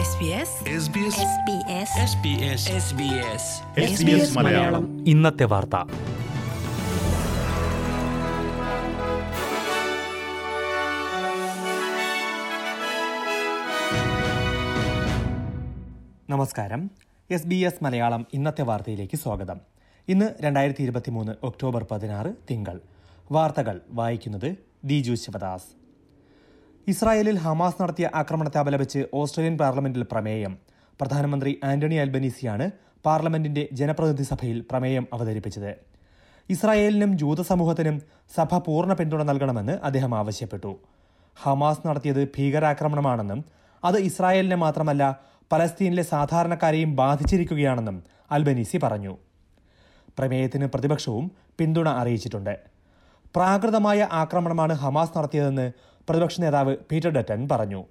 SBS 0.00 0.06
SBS 0.06 1.92
SBS 3.84 4.38
Malayalam. 4.38 5.08
ഇന്നത്തെ 5.08 5.44
വാർത്ത. 5.44 5.76
നമസ്കാരം. 16.30 16.90
എസ് 17.30 17.46
ബി 17.46 17.54
എസ് 17.54 17.84
മലയാളം 17.84 18.26
ഇന്നത്തെ 18.32 18.62
വാർത്തയിലേക്ക് 18.62 19.16
സ്വാഗതം. 19.16 19.60
ഇന്ന് 20.08 20.30
രണ്ടായിരത്തി 20.40 20.82
ഇരുപത്തി 20.82 21.10
മൂന്ന് 21.10 21.32
ഒക്ടോബർ 21.42 21.86
പതിനാറ് 21.90 22.34
തിങ്കൾ. 22.50 22.80
വാർത്തകൾ 23.32 23.80
വായിക്കുന്നത് 23.90 24.56
ദിജു 24.84 25.14
ശിവദാസ്. 25.14 25.79
ഇസ്രായേലിൽ 26.90 27.38
ഹമാസ് 27.38 27.82
നടത്തിയ 27.82 28.10
ആക്രമണത്തെ 28.14 28.58
അപലപിച്ച് 28.58 29.00
ഓസ്ട്രേലിയൻ 29.14 29.58
പാർലമെന്റിൽ 29.58 30.02
പ്രമേയം. 30.12 30.52
പ്രധാനമന്ത്രി 31.00 31.60
ആന്റണി 31.64 31.94
അൽബനീസിയാണ് 31.94 32.66
പാർലമെന്റിന്റെ 33.06 33.68
ജനപ്രതിനിധി 33.72 34.22
സഭയിൽ 34.22 34.64
പ്രമേയം 34.70 35.04
അവതരിപ്പിച്ചത്. 35.12 35.72
ഇസ്രായേലിനും 36.50 37.18
ജൂത 37.18 37.40
സമൂഹത്തിനും 37.40 38.02
സഭ 38.36 38.58
പൂർണ 38.58 38.92
പിന്തുണ 38.92 39.22
നൽകണമെന്ന് 39.22 39.72
അദ്ദേഹം 39.72 40.14
ആവശ്യപ്പെട്ടു. 40.14 40.72
ഹമാസ് 41.42 41.86
നടത്തിയത് 41.86 42.22
ഭീകരാക്രമണമാണെന്നും 42.38 43.44
അത് 43.84 43.98
ഇസ്രായേലിനെ 44.08 44.56
മാത്രമല്ല 44.56 45.04
പലസ്തീനിലെ 45.52 46.02
സാധാരണക്കാരെയും 46.02 46.96
ബാധിച്ചിരിക്കുകയാണെന്നും 46.96 48.02
അൽബനീസി 48.30 48.80
പറഞ്ഞു. 48.82 49.14
പ്രമേയത്തിന് 50.18 50.66
പ്രതിപക്ഷവും 50.66 51.26
പിന്തുണ 51.58 51.88
അറിയിച്ചിട്ടുണ്ട്. 51.88 52.54
പ്രാകൃതമായ 53.36 54.08
ആക്രമണമാണ് 54.12 54.74
ഹമാസ് 54.82 55.16
നടത്തിയതെന്ന് 55.18 55.66
പ്രതിപക്ഷ 56.08 56.40
നേതാവ് 56.40 56.76
പീറ്റർ 56.92 57.08
ഡറ്റൻ 57.08 57.48
പറഞ്ഞു. 57.52 57.84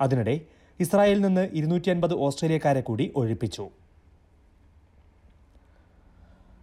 അതിനിടെ 0.00 0.40
ഇസ്രായേലിൽ 0.80 1.20
നിന്ന് 1.20 1.48
ഇരുന്നൂറ്റി 1.52 1.90
അൻപത് 1.90 2.14
ഓസ്ട്രേലിയക്കാരെ 2.14 2.80
കൂടി 2.80 3.12
ഒഴിപ്പിച്ചു. 3.16 3.70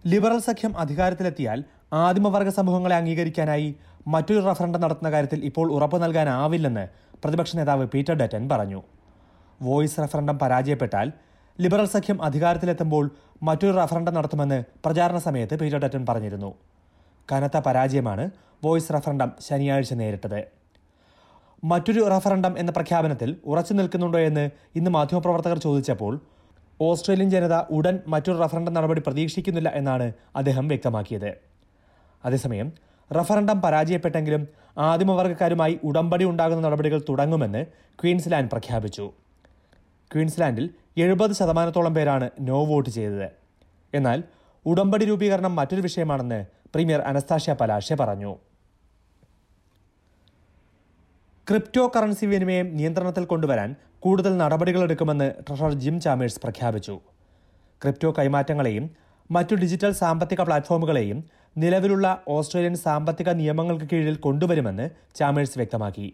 ലിബറൽ 0.07 0.39
സഖ്യം 0.39 0.79
അധികാരത്തിലെത്തിയാൽ 0.79 1.63
ആദിമവർഗ 1.93 2.49
സമൂഹങ്ങളെ 2.49 2.95
അംഗീകരിക്കാനായി 2.95 3.75
മറ്റൊരു 4.07 4.39
റഫറൻഡം 4.39 4.81
നടത്തുന്ന 4.81 5.11
കാര്യത്തിൽ 5.11 5.45
ഇപ്പോൾ 5.45 5.71
ഉറപ്പു 5.71 5.97
നൽകാനാവില്ലെന്ന് 5.97 6.87
പ്രതിപക്ഷ 7.23 7.55
നേതാവ് 7.55 7.87
പീറ്റർ 7.87 8.13
ഡറ്റൻ 8.13 8.49
പറഞ്ഞു. 8.49 8.83
വോയിസ് 9.61 9.99
റഫറൻഡം 9.99 10.39
പരാജയപ്പെട്ടാൽ 10.39 11.11
ലിബറൽ 11.61 11.85
സഖ്യം 11.85 12.23
അധികാരത്തിലെത്തുമ്പോൾ 12.23 13.09
മറ്റൊരു 13.43 13.77
റഫറൻഡം 13.77 14.13
നടത്തുമെന്ന് 14.13 14.63
പ്രചാരണ 14.85 15.17
സമയത്ത് 15.17 15.59
പീറ്റർ 15.59 15.77
ഡറ്റൻ 15.77 16.05
പറഞ്ഞിരുന്നു. 16.09 16.55
കനത്ത 17.31 17.57
പരാജയമാണ് 17.57 18.31
വോയിസ് 18.63 18.93
റഫറൻഡം 18.93 19.31
ശനിയാഴ്ച 19.41 19.93
നേരിട്ടത്. 19.93 20.56
മറ്റൊരു 21.63 22.07
റഫറണ്ടം 22.07 22.57
എന്ന 22.57 22.71
പ്രഖ്യാപനത്തിൽ 22.71 23.35
ഉറച്ചു 23.45 23.73
നിൽക്കുന്നുണ്ടോ 23.73 24.19
എന്ന് 24.19 24.49
ഇന്ന് 24.75 24.91
മാധ്യമപ്രവർത്തകർ 24.91 25.57
ചോദിച്ചപ്പോൾ 25.57 26.19
ഓസ്ട്രേലിയൻ 26.81 27.29
ജനത 27.29 27.53
ഉടൻ 27.71 27.99
മറ്റൊരു 28.07 28.37
റഫറണ്ടം 28.37 28.73
നടപടി 28.73 29.01
പ്രതീക്ഷിക്കുന്നില്ല 29.07 29.69
എന്നാണ് 29.69 30.13
അദ്ദേഹം 30.35 30.67
വ്യക്തമാക്കിയത്. 30.67 31.37
അതേസമയം 32.25 32.73
റഫറണ്ടം 33.15 33.61
പരാജയപ്പെട്ടെങ്കിലും 33.61 34.47
ആദിമവർഗക്കാരുമായി 34.77 35.79
ഉടമ്പടി 35.83 36.25
ഉണ്ടാകുന്ന 36.25 36.67
നടപടികൾ 36.67 37.01
തുടങ്ങുമെന്ന് 37.09 37.65
ക്വീൻസ്ലാൻഡ് 38.03 38.49
പ്രഖ്യാപിച്ചു. 38.49 39.11
ക്വീൻസ്ലാൻഡിൽ 40.13 40.69
എഴുപത് 40.97 41.31
ശതമാനത്തോളം 41.31 41.93
പേരാണ് 41.93 42.29
നോ 42.41 42.65
വോട്ട് 42.65 42.89
ചെയ്തത്. 42.89 43.29
എന്നാൽ 43.93 44.23
ഉടമ്പടി 44.65 45.05
രൂപീകരണം 45.05 45.55
മറ്റൊരു 45.55 45.81
വിഷയമാണെന്ന് 45.81 46.45
പ്രീമിയർ 46.73 47.01
അനസ്താഷ്യ 47.01 47.53
പലാഷെ 47.53 47.95
പറഞ്ഞു. 47.95 48.35
ക്രിപ്റ്റോ 51.49 51.91
കറൻസി 51.95 52.25
വിനിമയം 52.25 52.77
നിയന്ത്രണത്തിൽ 52.77 53.25
കൊണ്ടുവരാൻ 53.25 53.75
കൂടുതൽ 53.99 54.37
നടപടികളെടുക്കുമെന്ന് 54.37 55.27
ട്രഷറർ 55.47 55.73
ജിം 55.73 56.01
ചാമേഴ്സ് 56.01 56.39
പ്രഖ്യാപിച്ചു. 56.43 56.95
ക്രിപ്റ്റോ 57.81 58.13
കൈമാറ്റങ്ങളെയും 58.17 58.85
മറ്റു 59.31 59.55
ഡിജിറ്റൽ 59.55 59.91
സാമ്പത്തിക 59.91 60.41
പ്ലാറ്റ്ഫോമുകളെയും 60.41 61.19
നിലവിലുള്ള 61.57 62.23
ഓസ്ട്രേലിയൻ 62.27 62.75
സാമ്പത്തിക 62.75 63.29
നിയമങ്ങൾക്ക് 63.29 63.87
കീഴിൽ 63.93 64.17
കൊണ്ടുവരുമെന്ന് 64.25 64.89
ചാമേഴ്സ് 65.15 65.57
വ്യക്തമാക്കി. 65.57 66.07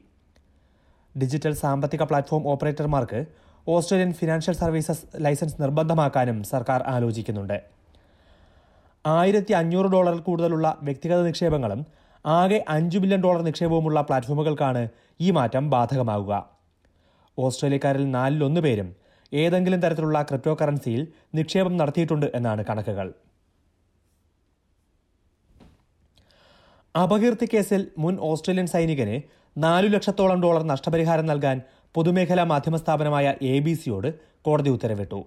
ഡിജിറ്റൽ 1.15 1.55
സാമ്പത്തിക 1.63 2.03
പ്ലാറ്റ്ഫോം 2.03 2.47
ഓപ്പറേറ്റർമാർക്ക് 2.47 3.25
ഓസ്ട്രേലിയൻ 3.67 4.13
ഫിനാൻഷ്യൽ 4.13 4.55
സർവീസസ് 4.61 5.05
ലൈസൻസ് 5.25 5.61
നിർബന്ധമാക്കാനും 5.61 6.43
സർക്കാർ 6.43 6.83
ആലോചിക്കുന്നുണ്ട്. 6.95 7.57
ആയിരത്തി 9.05 9.53
അഞ്ഞൂറ് 9.53 9.85
ഡോളറിൽ 9.85 10.19
കൂടുതലുള്ള 10.19 10.77
വ്യക്തിഗത 10.83 11.21
നിക്ഷേപങ്ങളും 11.29 11.83
ആകെ 12.25 12.65
അഞ്ചു 12.67 12.97
ബില്യൺ 12.97 13.21
ഡോളർ 13.23 13.41
നിക്ഷേപവുമുള്ള 13.41 14.01
പ്ലാറ്റ്ഫോമുകൾക്കാണ് 14.01 14.87
ഈ 15.21 15.31
മാറ്റം 15.31 15.69
ബാധകമാകുക. 15.69 16.33
ഓസ്ട്രേലിയക്കാരിൽ 17.37 18.11
നാലിലൊന്ന് 18.11 18.61
പേരും 18.61 18.95
ഏതെങ്കിലും 19.33 19.79
തരത്തിലുള്ള 19.79 20.21
ക്രിപ്റ്റോ 20.21 20.57
കറൻസിയിൽ 20.61 21.07
നിക്ഷേപം 21.35 21.77
നടത്തിയിട്ടുണ്ട് 21.77 22.31
എന്നാണ് 22.35 22.65
കണക്കുകൾ. 22.69 23.13
അപകീർത്തി 27.03 27.47
കേസിൽ 27.53 27.87
മുൻ 27.97 28.17
ഓസ്ട്രേലിയൻ 28.21 28.67
സൈനികന് 28.67 29.21
നാലു 29.57 29.87
ലക്ഷത്തോളം 29.87 30.41
ഡോളർ 30.41 30.63
നഷ്ടപരിഹാരം 30.63 31.25
നൽകാൻ 31.25 31.61
പൊതുമേഖലാ 31.95 32.43
മാധ്യമ 32.43 32.75
സ്ഥാപനമായ 32.77 33.35
എ 33.41 33.59
ബി 33.59 33.73
സിയോട് 33.73 34.13
കോടതി 34.41 34.69
ഉത്തരവിട്ടു. 34.69 35.25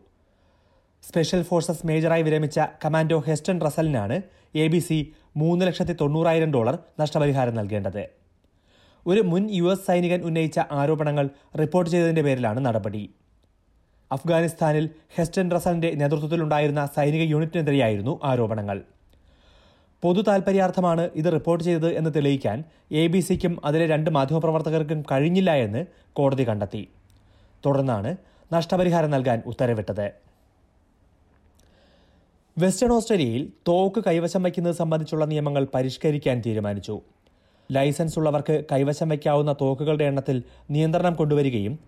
സ്പെഷ്യൽ 1.03 1.43
ഫോഴ്സസ് 1.43 1.87
മേജറായി 1.87 2.23
വിരമിച്ച 2.23 2.61
കമാൻഡോ 2.85 3.19
ഹെസ്റ്റൺ 3.19 3.61
റസലിനാണ് 3.61 4.23
എ 4.55 4.67
ബി 4.69 4.79
സി 4.79 5.13
മൂന്ന് 5.41 5.67
ലക്ഷത്തി 5.67 5.95
തൊണ്ണൂറായിരം 6.01 6.51
ഡോളർ 6.53 6.79
നഷ്ടപരിഹാരം 7.01 7.55
നൽകേണ്ടത്. 7.55 8.05
ഒരു 9.07 9.21
മുൻ 9.21 9.43
യു 9.57 9.65
എസ് 9.73 9.87
സൈനികൻ 9.87 10.21
ഉന്നയിച്ച 10.29 10.59
ആരോപണങ്ങൾ 10.73 11.27
റിപ്പോർട്ട് 11.61 11.91
ചെയ്തതിന്റെ 11.91 12.23
പേരിലാണ് 12.27 12.61
നടപടി. 12.67 13.03
അഫ്ഗാനിസ്ഥാനിൽ 14.13 14.85
ഹെസ്റ്റൻ 15.17 15.47
റസലിന്റെ 15.57 15.91
നേതൃത്വത്തിലുണ്ടായിരുന്ന 16.01 16.83
സൈനിക 16.97 17.23
യൂണിറ്റിനെതിരെയായിരുന്നു 17.33 18.21
ആരോപണങ്ങൾ. 18.25 18.79
പൊതു 20.03 20.21
താൽപര്യാർത്ഥമാണ് 20.21 21.11
ഇത് 21.21 21.29
റിപ്പോർട്ട് 21.33 21.65
ചെയ്തത് 21.65 21.91
എന്ന് 21.99 22.11
തെളിയിക്കാൻ 22.17 22.59
എ 22.93 23.07
ബി 23.07 23.21
സിക്കും 23.21 23.55
അതിലെ 23.65 23.87
രണ്ട് 23.87 24.11
മാധ്യമപ്രവർത്തകർക്കും 24.11 25.01
കഴിഞ്ഞില്ല 25.13 25.51
എന്ന് 25.67 25.83
കോടതി 26.13 26.45
കണ്ടെത്തി. 26.49 26.83
തുടർന്നാണ് 27.67 28.17
നഷ്ടപരിഹാരം 28.55 29.11
നൽകാൻ 29.11 29.43
ഉത്തരവിട്ടത്. 29.47 30.07
വെസ്റ്റേൺ 32.59 32.93
ഓസ്ട്രേലിയയിൽ 32.93 33.53
തോക്ക് 33.69 34.05
കൈവശം 34.07 34.43
വയ്ക്കുന്നത് 34.43 34.75
സംബന്ധിച്ചുള്ള 34.75 35.25
നിയമങ്ങൾ 35.25 35.67
പരിഷ്കരിക്കാൻ 35.75 36.43
തീരുമാനിച്ചു. 36.47 37.01
ലൈസൻസ് 37.73 38.19
ഉള്ളവർക്ക് 38.19 38.65
കൈവശം 38.73 39.09
വയ്ക്കാവുന്ന 39.09 39.55
തോക്കുകളുടെ 39.61 40.05
എണ്ണത്തിൽ 40.05 40.43
നിയന്ത്രണം 40.71 41.15
കൊണ്ടുവരികയും 41.15 41.79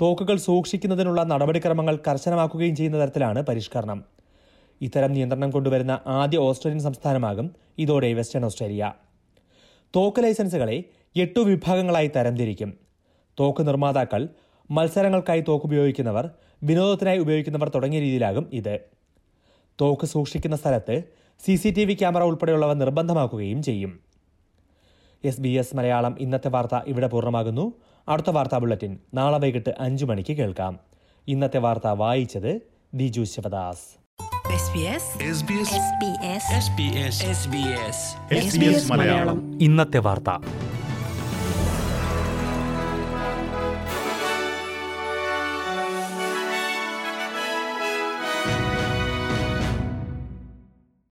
തോക്കുകൾ 0.00 0.36
സൂക്ഷിക്കുന്നതിനുള്ള 0.36 1.22
നടപടിക്രമങ്ങൾ 1.22 1.98
കർശനമാക്കുകയും 2.08 2.76
ചെയ്യുന്ന 2.76 3.00
തരത്തിലാണ് 3.02 3.42
പരിഷ്കരണം. 3.42 4.04
ഇത്തരം 4.80 5.12
നിയന്ത്രണം 5.12 5.50
കൊണ്ടുവരുന്ന 5.50 6.00
ആദ്യ 6.06 6.38
ഓസ്ട്രേലിയൻ 6.38 6.82
സംസ്ഥാനമാകും 6.82 7.50
ഇതോടെ 7.78 8.12
വെസ്റ്റേൺ 8.12 8.44
ഓസ്ട്രേലിയ. 8.44 8.92
തോക്ക് 9.96 10.22
ലൈസൻസുകളെ 10.22 10.84
എട്ടു 11.16 11.40
വിഭാഗങ്ങളായി 11.40 12.10
തരംതിരിക്കും. 12.16 12.74
തോക്ക് 13.40 13.66
നിർമ്മാതാക്കൾ 13.66 14.28
മത്സരങ്ങൾക്കായി 14.70 15.44
തോക്ക് 15.48 15.66
ഉപയോഗിക്കുന്നവർ 15.66 16.30
വിനോദത്തിനായി 16.62 17.18
ഉപയോഗിക്കുന്നവർ 17.18 17.68
തുടങ്ങിയ 17.68 18.00
രീതിയിലാകും 18.00 18.50
ഇത്. 18.52 18.99
തോക്ക് 19.80 20.06
സൂക്ഷിക്കുന്ന 20.06 20.56
സ്ഥലത്ത് 20.56 21.02
C 21.46 21.56
C 21.56 21.68
T 21.70 21.84
V 21.84 21.94
camera 21.94 22.22
ഉൾപ്പെടെയുള്ളവ 22.22 22.74
നിർബന്ധമാക്കുകയും 22.74 23.62
ചെയ്യും. 23.62 24.00
എസ് 25.24 25.40
ബി 25.40 25.48
എസ് 25.48 25.76
മലയാളം 25.76 26.16
ഇന്നത്തെ 26.18 26.48
വാർത്ത 26.48 26.80
ഇവിടെ 26.86 27.06
പൂർണമാകുന്നു. 27.06 27.72
അടുത്ത 28.08 28.30
വാർത്താ 28.30 28.58
ബുള്ളറ്റിൻ 28.58 28.98
നാളെ 29.14 29.38
വൈകിട്ട് 29.38 29.74
അഞ്ചു 29.80 30.04
മണിക്ക് 30.04 30.32
കേൾക്കാം. 30.32 30.80
ഇന്നത്തെ 31.28 31.58
വാർത്ത 31.58 31.86
വായിച്ചത് 31.86 32.60
Diju 32.94 33.22
Sivadas. 33.22 34.00
SBS 34.50 35.04
SBS 36.64 37.98
SBS 38.48 38.90
Malayalam. 38.90 39.62
ഇന്നത്തെ 39.62 39.98
വാർത്ത. 39.98 40.30